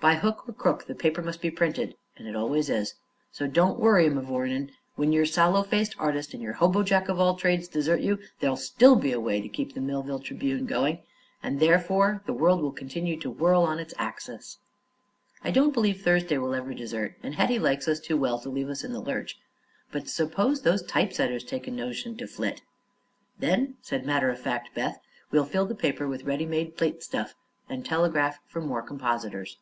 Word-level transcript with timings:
By 0.00 0.14
hook 0.14 0.44
or 0.48 0.52
crook 0.52 0.84
the 0.86 0.94
paper 0.94 1.22
must 1.22 1.40
be 1.40 1.50
printed 1.50 1.96
and 2.16 2.28
it 2.28 2.36
always 2.36 2.70
is. 2.70 2.94
So 3.32 3.48
don't 3.48 3.80
worry, 3.80 4.08
mavourneen; 4.08 4.70
when 4.94 5.12
your 5.12 5.26
sallow 5.26 5.64
faced 5.64 5.96
artist 5.98 6.32
and 6.32 6.40
your 6.40 6.52
hobo 6.52 6.84
jack 6.84 7.08
of 7.08 7.18
all 7.18 7.34
trades 7.34 7.66
desert 7.66 8.00
you, 8.00 8.20
there'll 8.38 8.54
still 8.56 8.94
be 8.94 9.10
a 9.10 9.18
way 9.18 9.40
to 9.40 9.48
keep 9.48 9.74
the 9.74 9.80
Millville 9.80 10.20
Tribune 10.20 10.66
going, 10.66 11.00
and 11.42 11.58
therefore 11.58 12.22
the 12.26 12.32
world 12.32 12.62
will 12.62 12.70
continue 12.70 13.18
to 13.18 13.28
whirl 13.28 13.62
on 13.64 13.80
its 13.80 13.92
axis." 13.98 14.58
"I 15.42 15.50
don't 15.50 15.74
believe 15.74 16.00
Thursday 16.00 16.38
will 16.38 16.54
ever 16.54 16.74
desert, 16.74 17.16
and 17.24 17.34
Hetty 17.34 17.58
likes 17.58 17.88
us 17.88 17.98
too 17.98 18.16
well 18.16 18.38
to 18.38 18.48
leave 18.48 18.68
us 18.70 18.84
in 18.84 18.92
the 18.92 19.00
lurch; 19.00 19.36
but 19.90 20.08
suppose 20.08 20.62
those 20.62 20.84
typesetters 20.84 21.42
take 21.42 21.66
a 21.66 21.72
notion 21.72 22.16
to 22.18 22.28
flit?" 22.28 22.62
"Then," 23.40 23.74
said 23.82 24.06
matter 24.06 24.30
of 24.30 24.38
fact 24.38 24.72
Beth, 24.76 25.00
"we'll 25.32 25.44
fill 25.44 25.66
the 25.66 25.74
paper 25.74 26.06
with 26.06 26.22
ready 26.22 26.46
made 26.46 26.76
plate 26.76 27.02
stuff 27.02 27.34
and 27.68 27.84
telegraph 27.84 28.38
for 28.46 28.60
more 28.60 28.80
compositors." 28.82 29.58